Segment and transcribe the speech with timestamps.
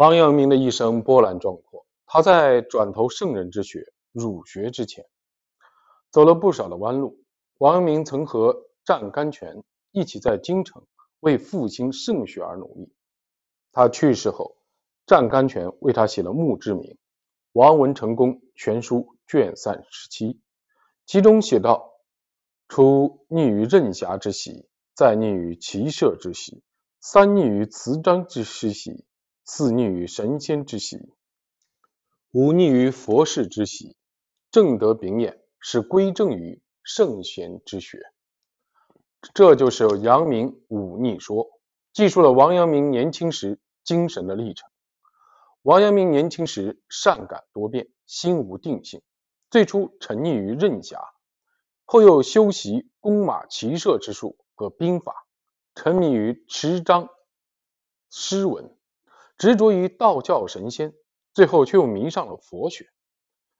[0.00, 1.84] 王阳明的一生波澜壮阔。
[2.06, 5.04] 他在转投圣人之学儒学之前，
[6.10, 7.22] 走了不少的弯路。
[7.58, 10.86] 王阳明曾和湛甘泉一起在京城
[11.20, 12.94] 为复兴圣学而努力。
[13.72, 14.56] 他去世后，
[15.04, 16.92] 湛甘泉为他写了墓志铭
[17.52, 20.40] 《王文成公全书》卷三十七，
[21.04, 21.92] 其中写道
[22.68, 26.62] ：“初溺于任侠之喜，再溺于骑射之喜，
[27.00, 29.04] 三溺于词章之诗喜，
[29.52, 31.12] 四溺于神仙之喜。”
[32.30, 33.96] 忤逆于佛事之喜，
[34.52, 37.98] 正德秉眼，是归正于圣贤之学。
[39.34, 41.48] 这就是阳明忤逆说，
[41.92, 44.70] 记述了王阳明年轻时精神的历程。
[45.62, 49.02] 王阳明年轻时善感多变，心无定性，
[49.50, 51.02] 最初沉溺于任侠，
[51.84, 55.26] 后又修习弓马骑射之术和兵法，
[55.74, 57.08] 沉迷于持章
[58.10, 58.72] 诗文，
[59.40, 60.94] 执着于道教神仙。
[61.32, 62.90] 最后却又迷上了佛学。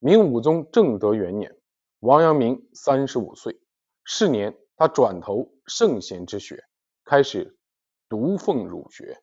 [0.00, 1.56] 明武宗正德元年，
[2.00, 3.60] 王阳明三十五岁，
[4.02, 6.64] 是年他转投圣贤之学，
[7.04, 7.56] 开始
[8.08, 9.22] 读奉儒学。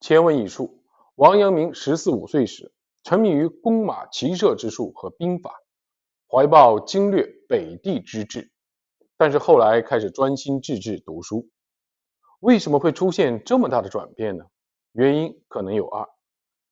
[0.00, 0.82] 前文已述，
[1.14, 2.72] 王阳明十四五岁时
[3.04, 5.54] 沉迷于弓马骑射之术和兵法，
[6.26, 8.50] 怀抱经略北地之志，
[9.18, 11.50] 但是后来开始专心致志读书。
[12.40, 14.46] 为什么会出现这么大的转变呢？
[14.92, 16.08] 原因可能有二。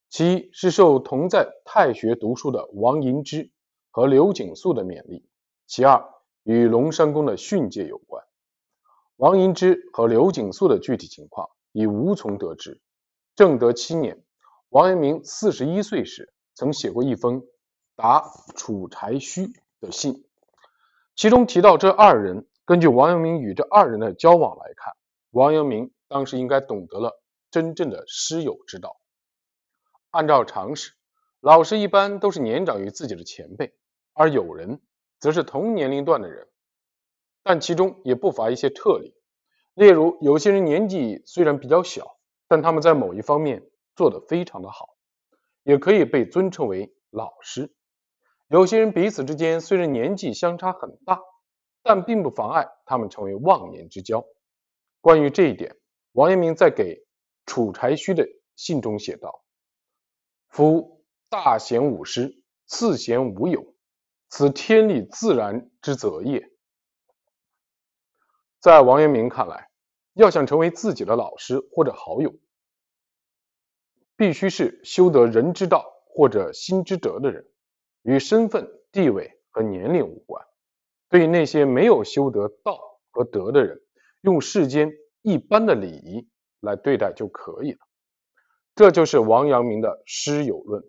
[0.08, 3.50] 其一是受同在太学读书的王银之
[3.90, 5.28] 和刘景素的勉励，
[5.66, 6.02] 其二
[6.44, 8.24] 与龙山宫的训诫有关。
[9.16, 12.80] 王银之和刘景素的具体情况已无从得知。
[13.36, 14.24] 正德七年，
[14.70, 17.42] 王阳明四十一岁时，曾写过一封
[17.96, 18.24] 答
[18.56, 20.24] 楚柴虚的信，
[21.14, 22.46] 其中提到这二人。
[22.64, 24.94] 根据王阳明与这二人的交往来看，
[25.30, 27.17] 王阳明当时应该懂得了
[27.50, 29.00] 真正的师友之道。
[30.10, 30.92] 按照常识，
[31.40, 33.74] 老师一般都是年长于自己的前辈，
[34.12, 34.80] 而友人
[35.18, 36.48] 则是同年龄段的人。
[37.42, 39.14] 但其中也不乏一些特例，
[39.74, 43.62] 例如有些人年纪虽然比较小，但他们在某一方面
[43.96, 44.96] 做得非常的好，
[45.62, 47.74] 也可以被尊称为老师。
[48.48, 51.20] 有些人彼此之间虽然年纪相差很大，
[51.82, 54.24] 但并不妨碍他们成为忘年之交。
[55.00, 55.76] 关于这一点，
[56.12, 57.06] 王阳明在给
[57.48, 59.42] 楚柴虚的信中写道。
[60.48, 63.74] 夫大贤无师，次贤无友，
[64.28, 66.50] 此天理自然之则也。
[68.60, 69.70] 在王阳明看来，
[70.12, 72.34] 要想成为自己的老师或者好友，
[74.16, 77.48] 必须是修得人之道或者心之德的人，
[78.02, 80.44] 与身份、地位和年龄无关。
[81.08, 83.80] 对那些没有修得道和德的人，
[84.20, 84.92] 用世间
[85.22, 86.28] 一般的礼仪
[86.60, 87.78] 来对待就可以了。
[88.74, 90.84] 这就是王阳明的师友论，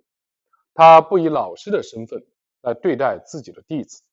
[0.74, 2.26] 他不以老师的身份
[2.62, 4.04] 来对待自己的弟子，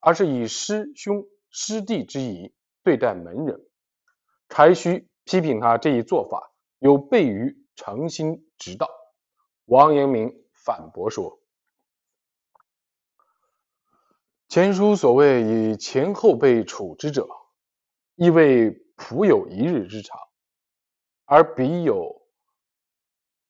[0.00, 3.60] 而是以师兄师弟之谊对待门人。
[4.48, 8.88] 柴须批评他这一做法有悖于诚心之道。
[9.66, 11.38] 王阳明反驳说
[14.48, 17.28] ：“前书所谓以前后辈处之者，
[18.14, 20.18] 亦为仆有一日之长，
[21.28, 22.16] 而彼有。”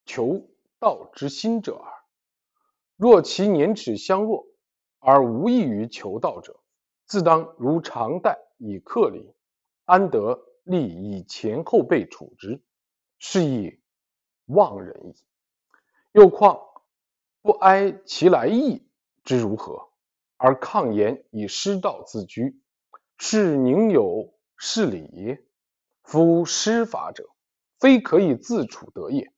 [0.05, 0.43] 求
[0.79, 1.93] 道之心者耳。
[2.97, 4.47] 若其年齿相若，
[4.99, 6.59] 而无异于求道者，
[7.05, 9.35] 自当如常待以客礼，
[9.85, 12.61] 安得立以前后辈处之？
[13.19, 13.81] 是以
[14.47, 15.15] 忘人矣。
[16.13, 16.59] 又况
[17.43, 18.89] 不哀其来意
[19.25, 19.91] 之如何，
[20.39, 22.61] 而抗言以师道自居，
[23.19, 25.45] 是宁有是礼也？
[26.03, 27.29] 夫师法者，
[27.79, 29.33] 非可以自处得也。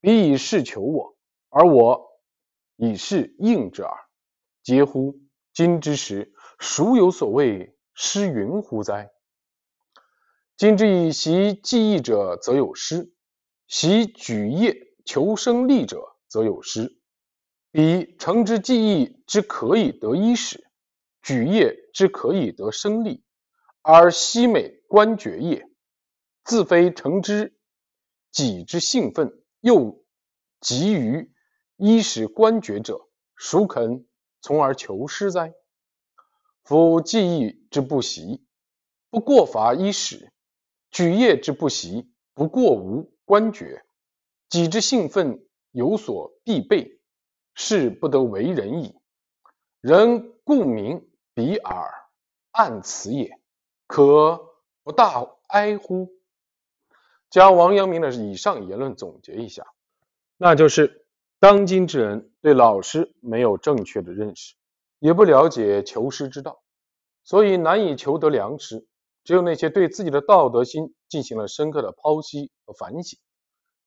[0.00, 1.16] 彼以事求我，
[1.48, 2.08] 而我
[2.76, 3.92] 以事应之耳。
[4.62, 5.18] 嗟乎！
[5.52, 9.10] 今之时，孰有所谓师云乎哉？
[10.56, 13.12] 今之以习技艺者，则有师；
[13.66, 17.00] 习举业求生利者，则有师。
[17.70, 20.70] 彼诚之技艺之可以得衣食，
[21.22, 23.24] 举业之可以得生利，
[23.82, 25.68] 而西美官爵业，
[26.44, 27.57] 自非诚之
[28.30, 29.32] 己之兴奋。
[29.60, 30.04] 又
[30.60, 31.32] 急于
[31.76, 34.06] 衣食官爵者，孰肯
[34.40, 35.52] 从而求师哉？
[36.62, 38.46] 夫技艺之不习，
[39.10, 40.28] 不过乏衣食；
[40.92, 43.84] 举业之不习，不过无官爵。
[44.48, 47.00] 己之兴奋有所必备，
[47.54, 48.94] 是不得为人矣。
[49.80, 51.90] 人故名彼耳，
[52.52, 53.40] 暗此也，
[53.88, 54.40] 可
[54.84, 56.17] 不大哀乎？
[57.30, 59.66] 将王阳明的以上言论总结一下：
[60.36, 61.06] 那就是
[61.38, 64.54] 当今之人对老师没有正确的认识，
[64.98, 66.62] 也不了解求师之道，
[67.24, 68.86] 所以难以求得良师。
[69.24, 73.18] 只有那些对自己的道德心进行了深刻的剖析和反省，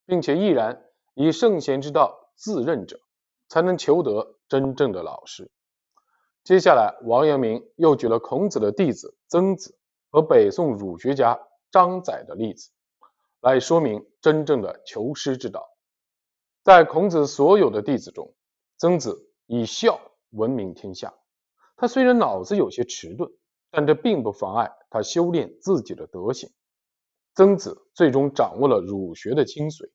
[0.05, 0.83] 并且毅然
[1.15, 2.99] 以圣贤之道自任者，
[3.49, 5.49] 才能求得真正的老师。
[6.43, 9.75] 接下来，王阳明又举了孔子的弟子曾子
[10.11, 11.39] 和北宋儒学家
[11.71, 12.69] 张载的例子，
[13.41, 15.67] 来说明真正的求师之道。
[16.63, 18.33] 在孔子所有的弟子中，
[18.77, 19.99] 曾子以孝
[20.29, 21.13] 闻名天下。
[21.75, 23.29] 他虽然脑子有些迟钝。
[23.73, 26.51] 但这并不妨碍他修炼自己的德行。
[27.35, 29.89] 曾子最终掌握了儒学的精髓，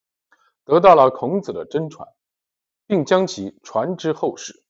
[0.65, 2.09] 得到了孔子的真传，
[2.87, 4.65] 并将其传之后世。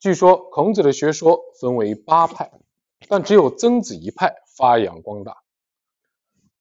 [0.00, 2.50] 据说孔子的学说分为八派，
[3.08, 5.43] 但只有曾子一派发扬光大。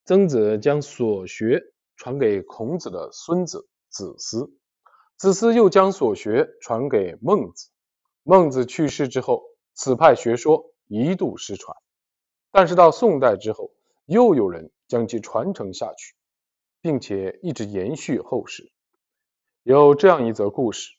[0.05, 1.61] 曾子将所学
[1.95, 4.51] 传给孔子的孙子子思，
[5.17, 7.69] 子思又将所学传给孟子。
[8.23, 10.69] 孟子去世之后，此派学说。
[10.87, 11.75] 一度失传，
[12.51, 13.71] 但是到宋代之后，
[14.05, 16.13] 又有人将其传承下去，
[16.81, 18.71] 并且一直延续后世。
[19.63, 20.91] 有这样一则故事：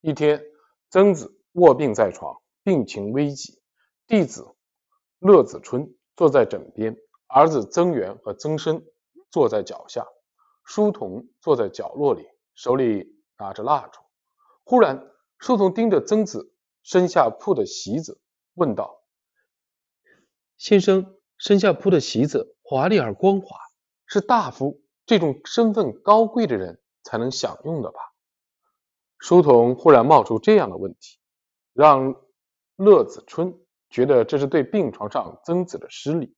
[0.00, 0.44] 一天，
[0.90, 3.58] 曾子卧病在床，病情危急，
[4.06, 4.46] 弟子
[5.18, 6.96] 乐子春坐在枕边，
[7.28, 8.82] 儿子曾源和曾参
[9.30, 10.06] 坐在脚下，
[10.64, 14.00] 书童坐在角落里，手里拿着蜡烛。
[14.64, 16.52] 忽然，书童盯着曾子
[16.82, 18.20] 身下铺的席子，
[18.54, 19.02] 问道。
[20.56, 23.58] 先生身下铺的席子华丽而光滑，
[24.06, 27.98] 是大夫这种身份高贵的人才能享用的吧？
[29.18, 31.18] 书童忽然冒出这样的问题，
[31.72, 32.14] 让
[32.76, 33.58] 乐子春
[33.90, 36.34] 觉得这是对病床上曾子的失礼。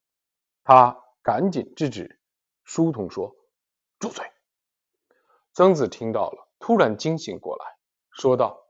[0.68, 2.20] 他赶紧制止
[2.62, 3.34] 书童说
[3.98, 4.30] ：“住嘴！”
[5.54, 7.64] 曾子听到了，突然惊醒过来，
[8.10, 8.66] 说道：“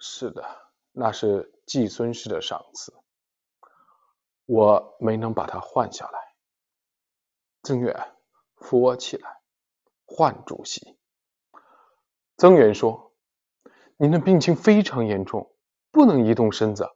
[0.00, 0.42] 是的，
[0.92, 2.94] 那是季孙氏的赏赐。”
[4.48, 6.18] 我没能把他换下来。
[7.62, 8.14] 曾远，
[8.56, 9.42] 扶我起来，
[10.06, 10.96] 换主席。
[12.38, 13.12] 曾远说
[13.98, 15.52] ：“您的病情非常严重，
[15.90, 16.88] 不能移动身子。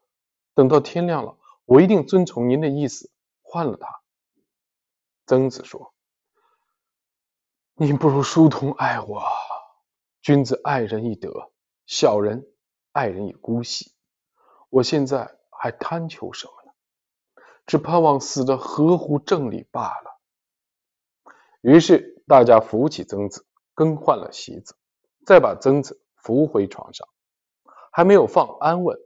[0.55, 1.37] 等到天亮了，
[1.67, 3.11] 我一定遵从您的意思，
[3.51, 4.01] 换了他。”
[5.27, 5.93] 曾子说
[7.75, 9.23] ：“你不如书童爱我。
[10.23, 11.51] 君子爱人以德，
[11.87, 12.47] 小人
[12.93, 13.93] 爱人以姑息。
[14.69, 16.73] 我现在还贪求什么呢？”
[17.67, 20.21] 只盼望死的合乎正理罢了。
[21.61, 24.77] 于是大家扶起曾子，更换了席子，
[25.25, 27.09] 再把曾子扶回床上。
[27.93, 28.99] 还没有放安稳，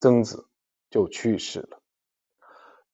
[0.00, 0.48] 曾子
[0.90, 1.79] 就去世了。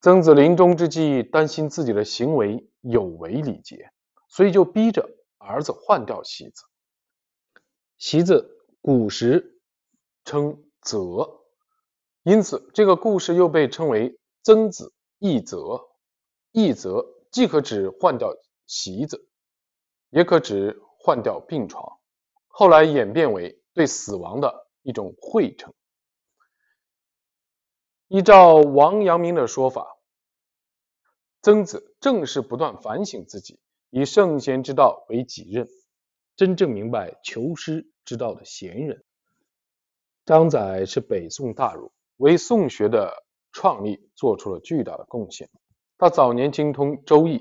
[0.07, 3.91] 曾子临终之际，担心自己的行为有违礼节，
[4.29, 6.63] 所以就逼着儿子换掉席子。
[7.99, 9.61] 席子古时
[10.25, 11.41] 称泽，
[12.23, 14.17] 因此这个故事又被称为。
[14.45, 15.89] 曾子一泽，
[16.53, 18.33] 一泽既可指换掉
[18.65, 19.29] 席子，
[20.11, 21.99] 也可指换掉病床。
[22.47, 25.75] 后来演变为对死亡的一种讳称。
[28.07, 29.96] 依照王阳明的说法，
[31.47, 33.61] 曾子正是不断反省自己，
[33.91, 35.69] 以圣贤之道为己任，
[36.35, 39.05] 真正明白求师之道的贤人。
[40.25, 43.23] 张载是北宋大儒，为宋学的。
[43.53, 45.49] 创立做出了巨大的贡献。
[45.97, 47.39] 他早年精通《周易》，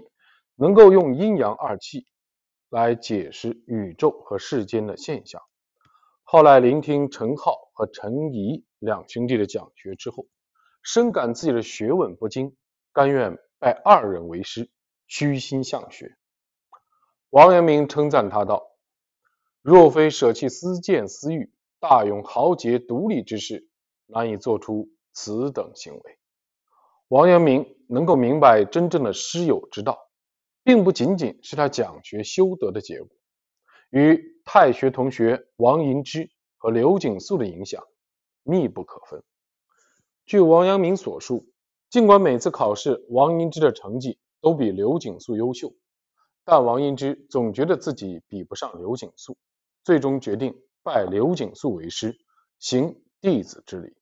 [0.55, 2.05] 能够用阴阳二气
[2.69, 5.41] 来解释宇宙和世间的现象。
[6.23, 10.27] 后来聆听陈浩和陈颐两兄弟的讲学之后，
[10.83, 12.55] 深感自己的学问不精，
[12.93, 14.69] 甘愿拜二人为师，
[15.07, 16.15] 虚心向学。
[17.29, 18.67] 王阳明称赞他道
[19.61, 23.67] ：“若非舍弃私见私欲，大勇豪杰独立之士，
[24.07, 26.19] 难以做出。”此等行为，
[27.07, 29.97] 王阳明能够明白真正的师友之道，
[30.61, 33.07] 并不仅仅是他讲学修德的结果，
[33.91, 37.81] 与太学同学王寅之和刘景素的影响
[38.43, 39.23] 密不可分。
[40.25, 41.47] 据王阳明所述，
[41.95, 45.73] 尽管每次考试王银之的成绩都比刘景素优秀，
[46.43, 49.37] 但王银之总觉得自己比不上刘景素，
[49.81, 52.19] 最终决定拜刘景素为师，
[52.59, 53.95] 行弟子之礼。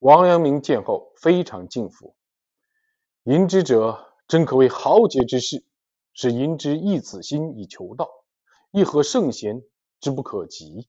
[0.00, 2.14] 王阳明见后非常敬服，
[3.22, 5.64] 银之者真可谓豪杰之士，
[6.12, 8.10] 是银之一子心以求道，
[8.70, 9.62] 亦合圣贤
[9.98, 10.86] 之不可及。